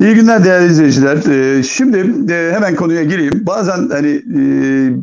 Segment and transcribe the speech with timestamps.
[0.00, 1.16] İyi günler değerli izleyiciler.
[1.16, 3.46] Ee, şimdi e, hemen konuya gireyim.
[3.46, 4.42] Bazen hani e,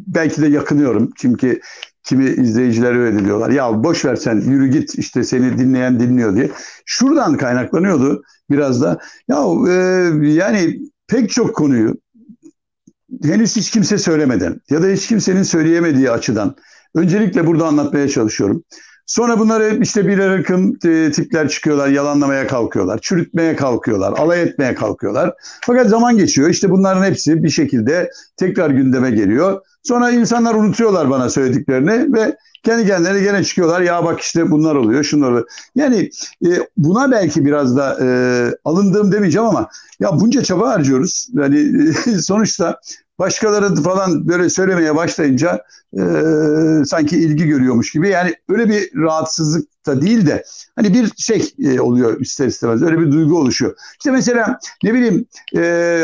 [0.08, 1.12] belki de yakınıyorum.
[1.18, 1.62] Çünkü
[2.04, 3.50] kimi izleyiciler öyle diyorlar.
[3.50, 6.52] Ya boş ver sen yürü git işte seni dinleyen dinliyor diye.
[6.86, 9.00] Şuradan kaynaklanıyordu biraz da.
[9.28, 9.38] Ya
[9.70, 9.74] e,
[10.28, 11.96] yani pek çok konuyu
[13.24, 16.56] henüz hiç kimse söylemeden ya da hiç kimsenin söyleyemediği açıdan
[16.96, 18.64] öncelikle burada anlatmaya çalışıyorum.
[19.08, 25.34] Sonra bunları işte bir akım e, tipler çıkıyorlar, yalanlamaya kalkıyorlar, çürütmeye kalkıyorlar, alay etmeye kalkıyorlar.
[25.62, 26.50] Fakat zaman geçiyor.
[26.50, 29.62] İşte bunların hepsi bir şekilde tekrar gündeme geliyor.
[29.84, 33.82] Sonra insanlar unutuyorlar bana söylediklerini ve kendi kendilerine gene çıkıyorlar.
[33.82, 35.48] Ya bak işte bunlar oluyor, şunlar oluyor.
[35.76, 36.10] Yani
[36.46, 38.08] e, buna belki biraz da e,
[38.66, 39.70] alındığım demeyeceğim ama
[40.00, 41.28] ya bunca çaba harcıyoruz.
[41.34, 42.80] Yani sonuçta
[43.20, 46.02] başkaları falan böyle söylemeye başlayınca e,
[46.86, 48.10] sanki ilgi görüyormuş gibi.
[48.10, 50.44] Yani öyle bir rahatsızlık da değil de
[50.76, 52.84] hani bir şey e, oluyor ister istemez.
[52.84, 53.76] Öyle bir duygu oluşuyor.
[53.94, 56.04] İşte mesela ne bileyim e,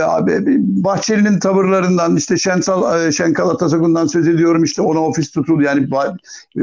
[0.60, 4.64] Bahçeli'nin tavırlarından işte Şensal, e, Şenkal Atasagun'dan söz ediyorum.
[4.64, 5.62] işte ona ofis tutuldu.
[5.62, 5.90] Yani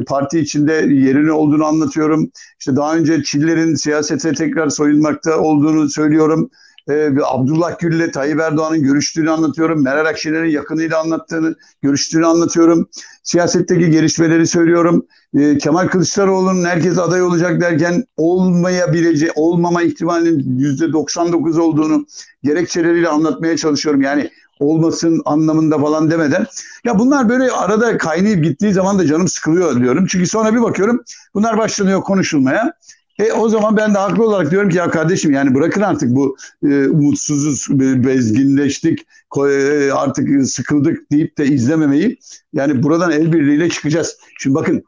[0.07, 2.31] parti içinde yerini olduğunu anlatıyorum.
[2.59, 6.51] İşte daha önce Çiller'in siyasete tekrar soyunmakta olduğunu söylüyorum
[6.89, 9.85] e, Abdullah Gül'le Tayyip Erdoğan'ın görüştüğünü anlatıyorum.
[9.85, 12.89] Meral Akşener'in yakınıyla anlattığını, görüştüğünü anlatıyorum.
[13.23, 15.07] Siyasetteki gelişmeleri söylüyorum.
[15.39, 22.07] E, Kemal Kılıçdaroğlu'nun herkes aday olacak derken olmayabileceği, olmama ihtimalinin %99 olduğunu
[22.43, 24.03] gerekçeleriyle anlatmaya çalışıyorum.
[24.03, 26.47] Yani olmasın anlamında falan demeden.
[26.85, 30.07] Ya bunlar böyle arada kaynayıp gittiği zaman da canım sıkılıyor diyorum.
[30.07, 32.73] Çünkü sonra bir bakıyorum bunlar başlanıyor konuşulmaya.
[33.21, 36.37] E o zaman ben de haklı olarak diyorum ki ya kardeşim yani bırakın artık bu
[36.63, 37.67] e, umutsuzuz,
[38.05, 42.19] bezginleştik, e, artık sıkıldık deyip de izlememeyi.
[42.53, 44.17] Yani buradan el birliğiyle çıkacağız.
[44.39, 44.83] Şimdi bakın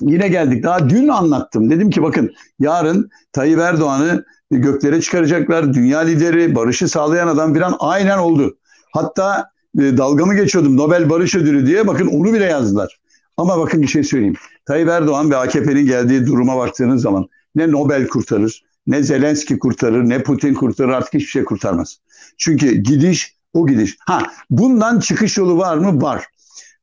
[0.00, 0.62] yine geldik.
[0.62, 1.70] Daha dün anlattım.
[1.70, 5.74] Dedim ki bakın yarın Tayyip Erdoğan'ı göklere çıkaracaklar.
[5.74, 8.56] Dünya lideri, barışı sağlayan adam bir an aynen oldu.
[8.92, 11.86] Hatta e, dalgamı geçiyordum Nobel Barış Ödülü diye.
[11.86, 12.98] Bakın onu bile yazdılar.
[13.36, 14.36] Ama bakın bir şey söyleyeyim.
[14.66, 20.22] Tayyip Erdoğan ve AKP'nin geldiği duruma baktığınız zaman ne Nobel kurtarır, ne Zelenski kurtarır, ne
[20.22, 21.98] Putin kurtarır artık hiçbir şey kurtarmaz.
[22.38, 23.96] Çünkü gidiş o gidiş.
[24.00, 26.02] Ha bundan çıkış yolu var mı?
[26.02, 26.24] Var.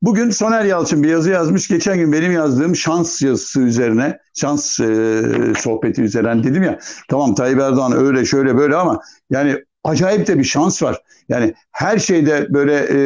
[0.01, 1.67] Bugün Soner Yalçın bir yazı yazmış.
[1.67, 5.23] Geçen gün benim yazdığım şans yazısı üzerine, şans e,
[5.59, 6.79] sohbeti üzerine dedim ya.
[7.09, 11.01] Tamam Tayyip Erdoğan öyle şöyle böyle ama yani acayip de bir şans var.
[11.29, 12.99] Yani her şeyde böyle e,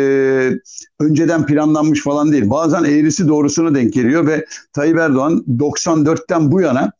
[1.00, 2.50] önceden planlanmış falan değil.
[2.50, 6.92] Bazen eğrisi doğrusuna denk geliyor ve Tayyip Erdoğan 94'ten bu yana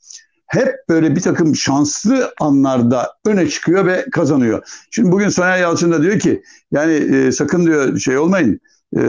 [0.46, 4.64] hep böyle bir takım şanslı anlarda öne çıkıyor ve kazanıyor.
[4.92, 8.60] Şimdi bugün Soner Yalçın da diyor ki yani e, sakın diyor şey olmayın
[8.98, 9.02] e,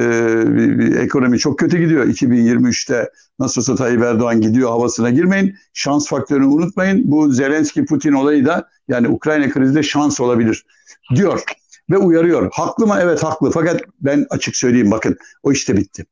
[0.99, 2.07] ekonomi çok kötü gidiyor.
[2.07, 5.55] 2023'te nasıl olsa Tayyip Erdoğan gidiyor havasına girmeyin.
[5.75, 7.03] Şans faktörünü unutmayın.
[7.05, 10.67] Bu Zelenski-Putin olayı da yani Ukrayna krizde şans olabilir
[11.15, 11.43] diyor
[11.91, 12.51] ve uyarıyor.
[12.53, 12.99] Haklı mı?
[13.01, 13.51] Evet haklı.
[13.51, 16.07] Fakat ben açık söyleyeyim bakın o işte bitti.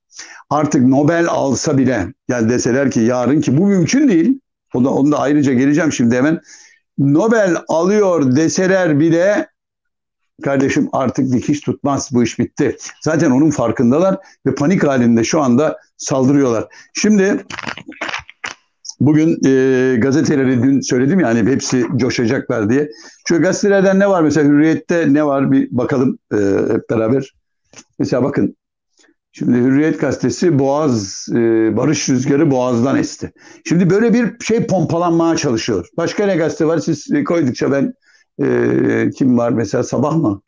[0.50, 4.40] Artık Nobel alsa bile yani deseler ki yarın ki bu mümkün değil.
[4.74, 6.40] Onu, onu da ayrıca geleceğim şimdi hemen.
[6.98, 9.48] Nobel alıyor deseler bile
[10.42, 12.76] kardeşim artık dikiş tutmaz bu iş bitti.
[13.02, 16.66] Zaten onun farkındalar ve panik halinde şu anda saldırıyorlar.
[16.94, 17.44] Şimdi
[19.00, 22.90] bugün e, gazeteleri dün söyledim ya hani hepsi coşacaklar diye.
[23.28, 26.36] Şu gazetelerden ne var mesela Hürriyet'te ne var bir bakalım e,
[26.72, 27.34] hep beraber.
[27.98, 28.56] Mesela bakın
[29.36, 31.36] Şimdi Hürriyet Gazetesi Boğaz, e,
[31.76, 33.32] Barış Rüzgarı Boğaz'dan esti.
[33.64, 35.86] Şimdi böyle bir şey pompalanmaya çalışıyor.
[35.96, 36.78] Başka ne gazete var?
[36.78, 37.94] Siz koydukça ben
[38.42, 40.42] e, kim var mesela Sabah mı?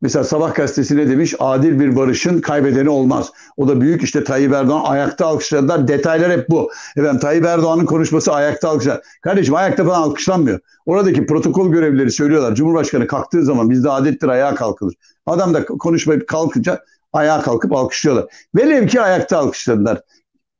[0.00, 1.34] Mesela Sabah gazetesi ne demiş?
[1.38, 3.32] Adil bir barışın kaybedeni olmaz.
[3.56, 5.88] O da büyük işte Tayyip Erdoğan ayakta alkışladılar.
[5.88, 6.70] Detaylar hep bu.
[6.96, 9.00] Efendim Tayyip Erdoğan'ın konuşması ayakta alkışlar.
[9.22, 10.60] Kardeşim ayakta falan alkışlanmıyor.
[10.86, 12.54] Oradaki protokol görevlileri söylüyorlar.
[12.54, 14.94] Cumhurbaşkanı kalktığı zaman bizde adettir ayağa kalkılır.
[15.26, 16.80] Adam da konuşmayıp kalkınca
[17.12, 18.26] ayağa kalkıp alkışlıyorlar.
[18.56, 20.00] Velev ki ayakta alkışladılar.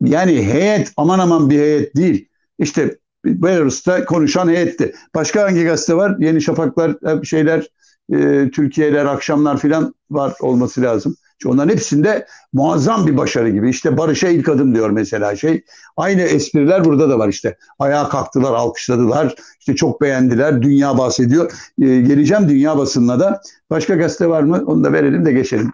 [0.05, 2.29] Yani heyet aman aman bir heyet değil.
[2.59, 4.95] İşte Belarus'ta konuşan heyetti.
[5.15, 6.17] Başka hangi gazete var?
[6.19, 7.69] Yeni Şafaklar, şeyler,
[8.13, 11.17] e, Türkiye'ler, akşamlar filan var olması lazım.
[11.39, 13.71] Çünkü onların hepsinde muazzam bir başarı gibi.
[13.71, 15.65] İşte barışa ilk adım diyor mesela şey.
[15.97, 17.57] Aynı espriler burada da var işte.
[17.79, 19.35] Ayağa kalktılar, alkışladılar.
[19.61, 20.63] İşte çok beğendiler.
[20.63, 21.53] Dünya bahsediyor.
[21.83, 23.41] E, geleceğim dünya basınına da.
[23.71, 24.65] Başka gazete var mı?
[24.67, 25.73] Onu da verelim de geçelim.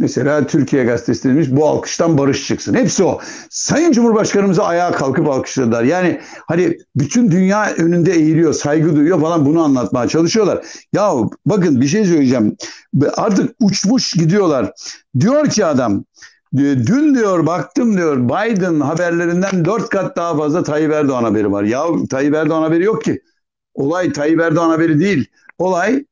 [0.00, 2.74] Mesela Türkiye Gazetesi demiş bu alkıştan barış çıksın.
[2.74, 3.20] Hepsi o.
[3.50, 5.84] Sayın Cumhurbaşkanımıza ayağa kalkıp alkışladılar.
[5.84, 10.66] Yani hani bütün dünya önünde eğiliyor, saygı duyuyor falan bunu anlatmaya çalışıyorlar.
[10.92, 11.12] Ya
[11.46, 12.56] bakın bir şey söyleyeceğim.
[13.16, 14.72] Artık uçmuş gidiyorlar.
[15.20, 16.04] Diyor ki adam
[16.56, 21.62] Dün diyor baktım diyor Biden haberlerinden dört kat daha fazla Tayyip Erdoğan haberi var.
[21.62, 23.22] Ya Tayyip Erdoğan haberi yok ki.
[23.74, 25.26] Olay Tayyip Erdoğan haberi değil.
[25.58, 26.04] Olay e,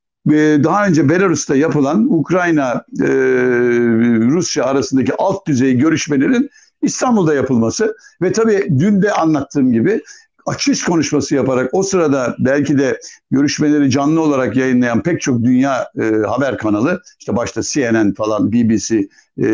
[0.65, 6.51] daha önce Belarus'ta yapılan Ukrayna e, arasındaki alt düzey görüşmelerin
[6.83, 10.01] İstanbul'da yapılması ve tabii dün de anlattığım gibi
[10.49, 16.03] açış konuşması yaparak o sırada belki de görüşmeleri canlı olarak yayınlayan pek çok dünya e,
[16.27, 18.97] haber kanalı işte başta CNN falan BBC,
[19.39, 19.47] e,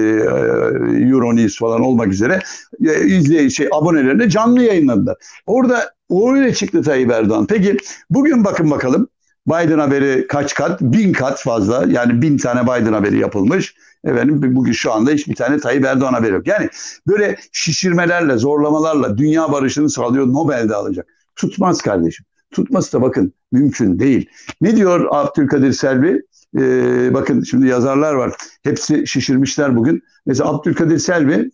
[1.12, 2.40] Euronews falan olmak üzere
[2.86, 5.16] e, izley şey abonelerine canlı yayınladılar.
[5.46, 7.46] Orada öyle çıktı Tayyip Erdoğan.
[7.46, 7.76] Peki
[8.10, 9.08] bugün bakın bakalım
[9.46, 10.80] Biden haberi kaç kat?
[10.80, 11.84] Bin kat fazla.
[11.88, 13.74] Yani bin tane Biden haberi yapılmış.
[14.04, 16.46] Efendim bugün şu anda hiçbir tane Tayyip Erdoğan haberi yok.
[16.46, 16.68] Yani
[17.06, 21.06] böyle şişirmelerle, zorlamalarla dünya barışını sağlıyor Nobel'de alacak.
[21.36, 22.26] Tutmaz kardeşim.
[22.50, 24.30] Tutması da bakın mümkün değil.
[24.60, 26.22] Ne diyor Abdülkadir Selvi?
[26.58, 28.32] Ee, bakın şimdi yazarlar var.
[28.62, 30.02] Hepsi şişirmişler bugün.
[30.26, 31.50] Mesela Abdülkadir Selvi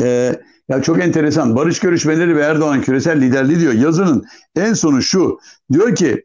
[0.00, 0.36] e,
[0.68, 1.56] ya çok enteresan.
[1.56, 3.72] Barış görüşmeleri ve Erdoğan küresel liderliği diyor.
[3.72, 4.24] Yazının
[4.56, 5.38] en sonu şu.
[5.72, 6.22] Diyor ki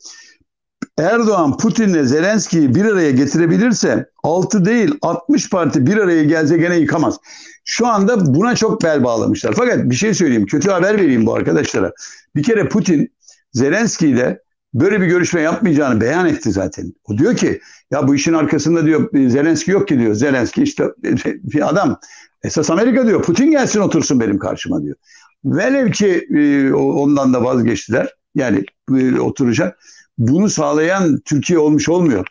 [0.98, 7.18] Erdoğan Putin'le Zelenski'yi bir araya getirebilirse 6 değil 60 parti bir araya gelse gene yıkamaz.
[7.66, 9.54] Şu anda buna çok bel bağlamışlar.
[9.58, 11.94] Fakat bir şey söyleyeyim, kötü haber vereyim bu arkadaşlara.
[12.36, 13.14] Bir kere Putin
[13.54, 14.40] Zelenski ile
[14.74, 16.94] böyle bir görüşme yapmayacağını beyan etti zaten.
[17.06, 20.14] O diyor ki ya bu işin arkasında diyor Zelenski yok ki diyor.
[20.14, 20.84] Zelenski işte
[21.26, 22.00] bir adam.
[22.44, 23.24] Esas Amerika diyor.
[23.24, 24.96] Putin gelsin otursun benim karşıma diyor.
[25.46, 28.16] Velev ki e, ondan da vazgeçtiler.
[28.36, 28.66] Yani
[28.98, 29.80] e, oturacak
[30.18, 32.28] bunu sağlayan Türkiye olmuş olmuyor.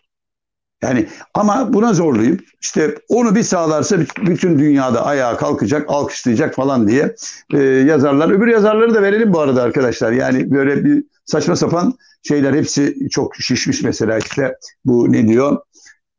[0.83, 7.15] Yani ama buna zorlayıp işte onu bir sağlarsa bütün dünyada ayağa kalkacak, alkışlayacak falan diye
[7.53, 8.29] e, yazarlar.
[8.29, 10.11] Öbür yazarları da verelim bu arada arkadaşlar.
[10.11, 11.93] Yani böyle bir saçma sapan
[12.23, 14.55] şeyler hepsi çok şişmiş mesela işte
[14.85, 15.57] bu ne diyor?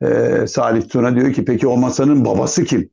[0.02, 2.90] E, Salih Tuna diyor ki peki o masanın babası kim?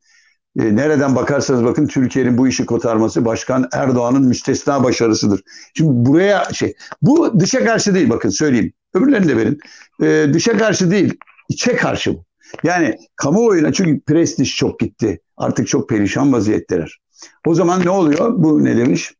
[0.60, 5.42] E, nereden bakarsanız bakın Türkiye'nin bu işi kotarması Başkan Erdoğan'ın müstesna başarısıdır.
[5.74, 8.74] Şimdi buraya şey bu dışa karşı değil bakın söyleyeyim.
[8.94, 9.60] Öbürlerini de verin.
[10.04, 11.14] E, dışa karşı değil
[11.50, 12.26] içe karşı bu.
[12.64, 15.20] Yani kamuoyuna çünkü prestij çok gitti.
[15.38, 17.00] Artık çok perişan vaziyetteler.
[17.48, 18.34] O zaman ne oluyor?
[18.38, 19.14] Bu ne demiş?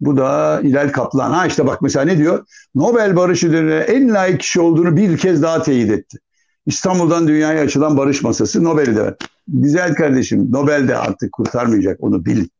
[0.00, 1.30] Bu da İlal Kaplan.
[1.30, 2.46] Ha işte bak mesela ne diyor?
[2.74, 6.18] Nobel Barış Ödülü'ne en layık kişi olduğunu bir kez daha teyit etti.
[6.66, 9.14] İstanbul'dan dünyaya açılan barış masası Nobel'i de ver.
[9.48, 12.50] Güzel kardeşim Nobel de artık kurtarmayacak onu bilin.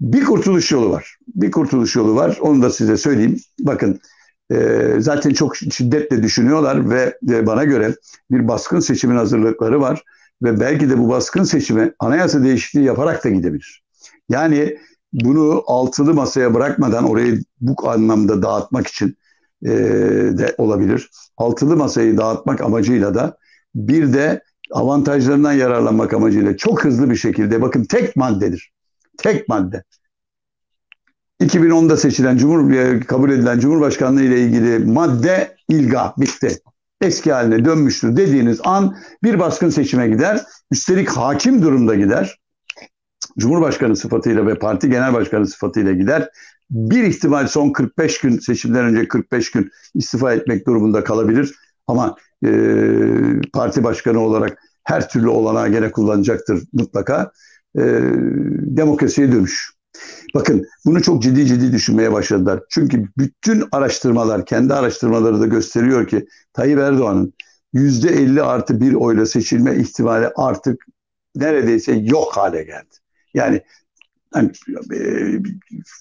[0.00, 1.16] Bir kurtuluş yolu var.
[1.34, 2.38] Bir kurtuluş yolu var.
[2.40, 3.40] Onu da size söyleyeyim.
[3.60, 4.00] Bakın
[4.52, 7.94] e, zaten çok şiddetle düşünüyorlar ve e, bana göre
[8.30, 10.02] bir baskın seçimin hazırlıkları var.
[10.42, 13.82] Ve belki de bu baskın seçime anayasa değişikliği yaparak da gidebilir.
[14.28, 14.78] Yani
[15.12, 19.16] bunu altılı masaya bırakmadan orayı bu anlamda dağıtmak için
[19.64, 19.68] e,
[20.38, 21.10] de olabilir.
[21.36, 23.36] Altılı masayı dağıtmak amacıyla da
[23.74, 28.72] bir de avantajlarından yararlanmak amacıyla çok hızlı bir şekilde bakın tek maddedir.
[29.18, 29.84] Tek madde.
[31.40, 36.58] 2010'da seçilen Cumhur e, kabul edilen Cumhurbaşkanlığı ile ilgili madde ilga bitti.
[37.00, 40.42] Eski haline dönmüştür dediğiniz an bir baskın seçime gider.
[40.70, 42.38] Üstelik hakim durumda gider.
[43.38, 46.28] Cumhurbaşkanı sıfatıyla ve parti genel başkanı sıfatıyla gider.
[46.70, 51.54] Bir ihtimal son 45 gün seçimden önce 45 gün istifa etmek durumunda kalabilir.
[51.90, 52.50] Ama e,
[53.52, 57.32] parti başkanı olarak her türlü olanağı gene kullanacaktır mutlaka.
[57.78, 57.82] E,
[58.60, 59.70] demokrasiye dönüş.
[60.34, 62.60] Bakın bunu çok ciddi ciddi düşünmeye başladılar.
[62.70, 67.32] Çünkü bütün araştırmalar, kendi araştırmaları da gösteriyor ki Tayyip Erdoğan'ın
[67.74, 70.84] %50 artı bir oyla seçilme ihtimali artık
[71.36, 72.94] neredeyse yok hale geldi.
[73.34, 73.62] Yani
[74.32, 74.50] hani,
[74.94, 75.00] e,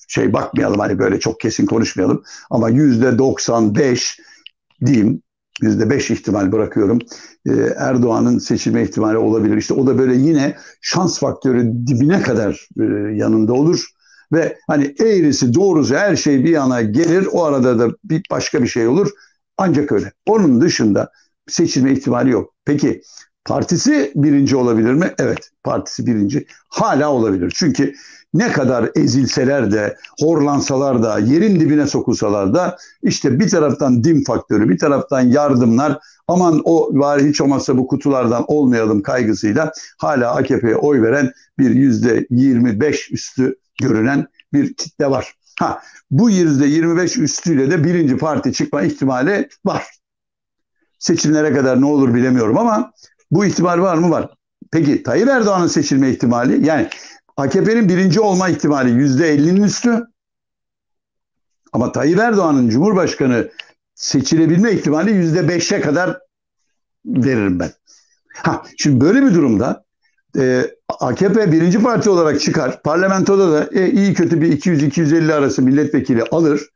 [0.08, 4.20] şey bakmayalım hani böyle çok kesin konuşmayalım ama yüzde 95
[4.86, 5.22] diyeyim
[5.62, 7.00] yüzde beş ihtimal bırakıyorum.
[7.50, 9.58] Ee, Erdoğan'ın seçilme ihtimali olabilir.
[9.58, 12.84] İşte o da böyle yine şans faktörü dibine kadar e,
[13.16, 13.86] yanında olur.
[14.34, 17.28] Ve hani eğrisi doğrusu her şey bir yana gelir.
[17.32, 19.10] O arada da bir başka bir şey olur.
[19.58, 20.12] Ancak öyle.
[20.26, 21.12] Onun dışında
[21.48, 22.54] seçilme ihtimali yok.
[22.66, 23.02] Peki
[23.50, 25.14] partisi birinci olabilir mi?
[25.18, 26.46] Evet partisi birinci.
[26.70, 27.54] Hala olabilir.
[27.56, 27.94] Çünkü
[28.34, 34.70] ne kadar ezilseler de, horlansalar da, yerin dibine sokulsalar da işte bir taraftan dim faktörü,
[34.70, 41.02] bir taraftan yardımlar, aman o var hiç olmazsa bu kutulardan olmayalım kaygısıyla hala AKP'ye oy
[41.02, 45.34] veren bir yüzde 25 üstü görünen bir kitle var.
[45.60, 49.88] Ha, bu yüzde 25 üstüyle de birinci parti çıkma ihtimali var.
[51.00, 52.92] Seçimlere kadar ne olur bilemiyorum ama
[53.32, 54.10] bu ihtimal var mı?
[54.10, 54.30] Var.
[54.72, 56.90] Peki Tayyip Erdoğan'ın seçilme ihtimali yani
[57.38, 60.08] AKP'nin birinci olma ihtimali yüzde 50'nin üstü.
[61.74, 63.50] Ama Tayyip Erdoğan'ın Cumhurbaşkanı
[63.96, 66.20] seçilebilme ihtimali yüzde beşe kadar
[67.06, 67.72] veririm ben.
[68.34, 69.84] Ha, şimdi böyle bir durumda
[70.38, 72.82] e, AKP birinci parti olarak çıkar.
[72.84, 76.70] Parlamentoda da e, iyi kötü bir 200-250 arası milletvekili alır.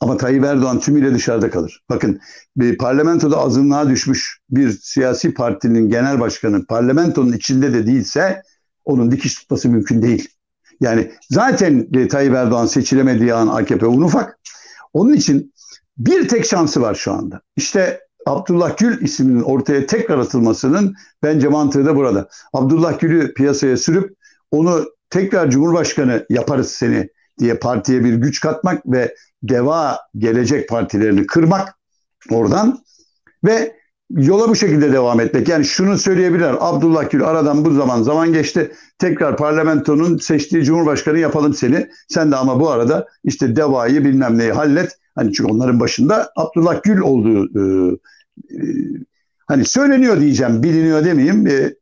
[0.00, 1.84] Ama Tayyip Erdoğan tümüyle dışarıda kalır.
[1.90, 2.20] Bakın
[2.56, 8.42] bir parlamentoda azınlığa düşmüş bir siyasi partinin genel başkanı parlamentonun içinde de değilse
[8.84, 10.28] onun dikiş tutması mümkün değil.
[10.80, 14.38] Yani zaten e, Tayyip Erdoğan seçilemediği an AKP un ufak.
[14.92, 15.52] Onun için
[15.98, 17.40] bir tek şansı var şu anda.
[17.56, 22.28] İşte Abdullah Gül isminin ortaya tekrar atılmasının bence mantığı da burada.
[22.52, 24.16] Abdullah Gül'ü piyasaya sürüp
[24.50, 31.78] onu tekrar Cumhurbaşkanı yaparız seni diye partiye bir güç katmak ve deva gelecek partilerini kırmak
[32.30, 32.78] oradan
[33.44, 33.78] ve
[34.10, 35.48] yola bu şekilde devam etmek.
[35.48, 36.56] Yani şunu söyleyebilirler.
[36.60, 38.72] Abdullah Gül aradan bu zaman zaman geçti.
[38.98, 41.88] Tekrar parlamentonun seçtiği cumhurbaşkanı yapalım seni.
[42.08, 44.98] Sen de ama bu arada işte devayı bilmem neyi hallet.
[45.14, 47.94] Hani çünkü onların başında Abdullah Gül olduğu e,
[48.50, 48.58] e,
[49.46, 51.46] hani söyleniyor diyeceğim, biliniyor demeyeyim.
[51.46, 51.74] E,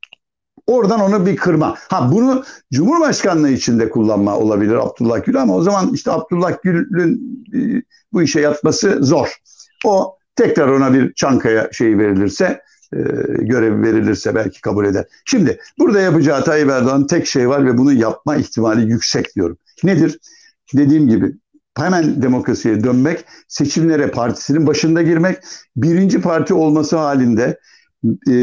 [0.67, 1.75] oradan onu bir kırma.
[1.89, 7.83] Ha bunu Cumhurbaşkanlığı içinde kullanma olabilir Abdullah Gül ama o zaman işte Abdullah Gül'ün e,
[8.13, 9.37] bu işe yatması zor.
[9.85, 12.61] O tekrar ona bir Çankaya şeyi verilirse
[12.93, 12.99] e,
[13.39, 15.05] görevi verilirse belki kabul eder.
[15.25, 19.59] Şimdi burada yapacağı Tayyip Erdoğan tek şey var ve bunu yapma ihtimali yüksek diyorum.
[19.85, 20.19] Nedir?
[20.75, 21.33] Dediğim gibi
[21.77, 25.39] hemen demokrasiye dönmek, seçimlere partisinin başında girmek,
[25.77, 27.59] birinci parti olması halinde
[28.31, 28.35] e,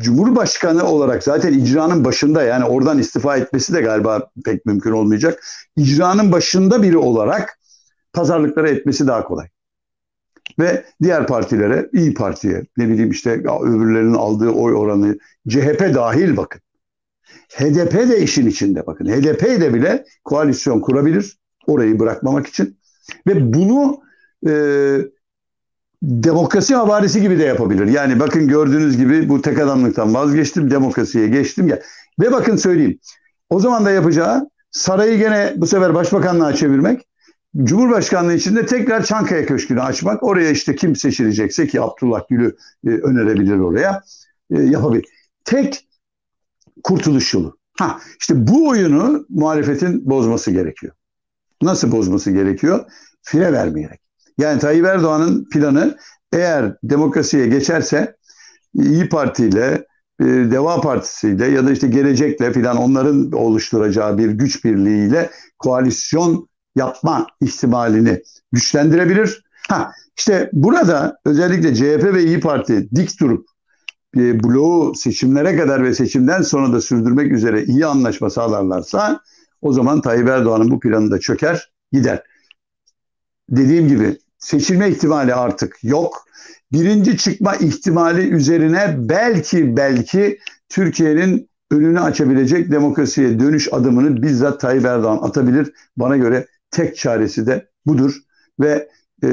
[0.00, 5.44] Cumhurbaşkanı olarak zaten icranın başında yani oradan istifa etmesi de galiba pek mümkün olmayacak.
[5.76, 7.58] İcranın başında biri olarak
[8.12, 9.48] pazarlıklara etmesi daha kolay.
[10.58, 13.30] Ve diğer partilere, iyi Parti'ye, ne bileyim işte
[13.62, 16.60] öbürlerinin aldığı oy oranı, CHP dahil bakın.
[17.48, 19.06] HDP de işin içinde bakın.
[19.06, 22.78] HDP ile bile koalisyon kurabilir orayı bırakmamak için.
[23.26, 24.00] Ve bunu
[24.46, 24.52] e,
[26.02, 27.86] demokrasi havarisi gibi de yapabilir.
[27.86, 31.80] Yani bakın gördüğünüz gibi bu tek adamlıktan vazgeçtim, demokrasiye geçtim ya.
[32.20, 32.98] Ve bakın söyleyeyim.
[33.50, 37.06] O zaman da yapacağı sarayı gene bu sefer başbakanlığa çevirmek.
[37.64, 40.22] Cumhurbaşkanlığı içinde tekrar Çankaya Köşkü'nü açmak.
[40.22, 44.02] Oraya işte kim seçilecekse ki Abdullah Gül'ü e, önerebilir oraya
[44.50, 45.04] e, yapabilir.
[45.44, 45.88] Tek
[46.82, 47.58] kurtuluş yolu.
[47.78, 50.92] Ha, işte bu oyunu muhalefetin bozması gerekiyor.
[51.62, 52.84] Nasıl bozması gerekiyor?
[53.22, 54.09] Fire vermeyerek.
[54.40, 55.96] Yani Tayyip Erdoğan'ın planı
[56.32, 58.16] eğer demokrasiye geçerse
[58.74, 59.86] İyi Parti ile
[60.20, 66.48] e, Deva Partisi ile ya da işte Gelecek'le filan onların oluşturacağı bir güç birliğiyle koalisyon
[66.76, 69.44] yapma ihtimalini güçlendirebilir.
[69.68, 73.46] Ha işte burada özellikle CHP ve İyi Parti dik durup
[74.16, 79.20] e, bloğu seçimlere kadar ve seçimden sonra da sürdürmek üzere iyi anlaşma sağlarlarsa
[79.62, 82.22] o zaman Tayyip Erdoğan'ın bu planı da çöker gider.
[83.50, 86.24] Dediğim gibi seçilme ihtimali artık yok.
[86.72, 95.18] Birinci çıkma ihtimali üzerine belki belki Türkiye'nin önünü açabilecek demokrasiye dönüş adımını bizzat Tayyip Erdoğan
[95.22, 95.72] atabilir.
[95.96, 98.16] Bana göre tek çaresi de budur
[98.60, 98.88] ve
[99.24, 99.28] e,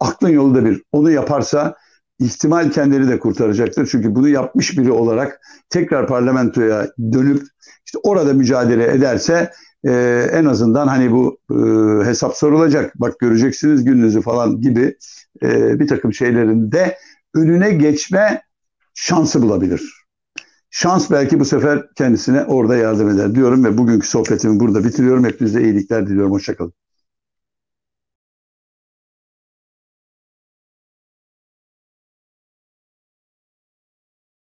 [0.00, 0.82] aklın yolu da bir.
[0.92, 1.76] Onu yaparsa
[2.18, 3.88] ihtimal kendini de kurtaracaktır.
[3.90, 7.42] Çünkü bunu yapmış biri olarak tekrar parlamentoya dönüp
[7.86, 9.52] işte orada mücadele ederse
[9.84, 9.92] e,
[10.32, 11.54] en azından hani bu e,
[12.06, 13.00] hesap sorulacak.
[13.00, 14.96] Bak göreceksiniz gününüzü falan gibi
[15.42, 16.98] e, bir takım şeylerin de
[17.34, 18.42] önüne geçme
[18.94, 19.98] şansı bulabilir.
[20.70, 25.24] Şans belki bu sefer kendisine orada yardım eder diyorum ve bugünkü sohbetimi burada bitiriyorum.
[25.24, 26.32] Hepinize iyilikler diliyorum.
[26.32, 26.72] Hoşçakalın.